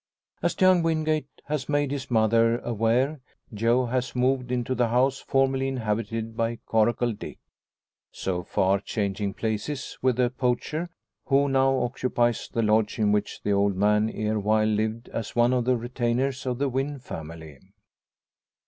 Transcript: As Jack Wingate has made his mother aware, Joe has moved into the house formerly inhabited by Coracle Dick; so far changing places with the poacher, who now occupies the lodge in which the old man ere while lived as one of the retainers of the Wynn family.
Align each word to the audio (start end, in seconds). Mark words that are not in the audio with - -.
As 0.41 0.55
Jack 0.55 0.83
Wingate 0.83 1.27
has 1.45 1.69
made 1.69 1.91
his 1.91 2.09
mother 2.09 2.57
aware, 2.61 3.19
Joe 3.53 3.85
has 3.85 4.15
moved 4.15 4.51
into 4.51 4.73
the 4.73 4.87
house 4.87 5.19
formerly 5.19 5.67
inhabited 5.67 6.35
by 6.35 6.55
Coracle 6.65 7.13
Dick; 7.13 7.37
so 8.11 8.41
far 8.41 8.79
changing 8.79 9.35
places 9.35 9.99
with 10.01 10.15
the 10.15 10.31
poacher, 10.31 10.89
who 11.25 11.47
now 11.47 11.77
occupies 11.83 12.49
the 12.51 12.63
lodge 12.63 12.97
in 12.97 13.11
which 13.11 13.43
the 13.43 13.53
old 13.53 13.75
man 13.75 14.09
ere 14.09 14.39
while 14.39 14.65
lived 14.65 15.07
as 15.09 15.35
one 15.35 15.53
of 15.53 15.65
the 15.65 15.77
retainers 15.77 16.47
of 16.47 16.57
the 16.57 16.67
Wynn 16.67 16.97
family. 16.97 17.59